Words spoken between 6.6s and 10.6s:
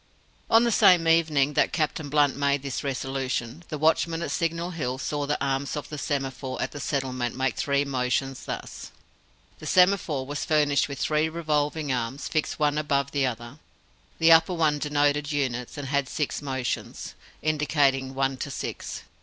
the settlement make three motions, thus: The semaphore was